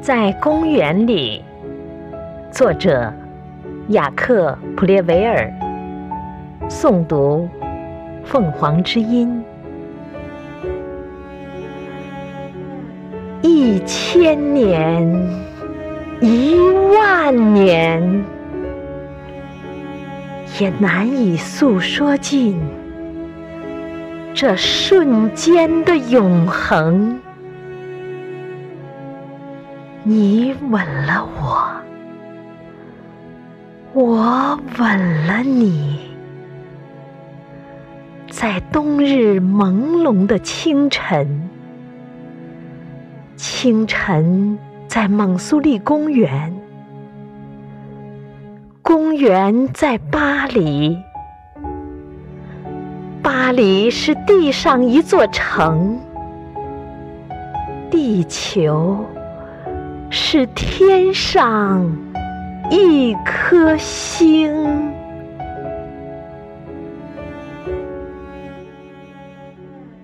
[0.00, 1.44] 在公园里，
[2.52, 3.12] 作者
[3.88, 5.52] 雅克·普列维尔，
[6.68, 7.48] 诵读
[8.24, 9.42] 凤凰之音。
[13.42, 15.28] 一千年，
[16.20, 16.56] 一
[16.96, 18.24] 万年，
[20.60, 22.58] 也难以诉说尽
[24.32, 27.18] 这瞬间的永恒。
[30.08, 31.68] 你吻了我，
[33.92, 35.98] 我吻了你，
[38.30, 41.50] 在冬日朦胧的清晨。
[43.36, 46.54] 清晨，在蒙苏利公园，
[48.80, 50.96] 公园在巴黎，
[53.22, 56.00] 巴黎是地上一座城，
[57.90, 59.04] 地球
[60.10, 61.84] 是天上
[62.70, 64.87] 一颗星。